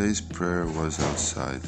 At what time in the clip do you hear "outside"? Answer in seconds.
0.98-1.60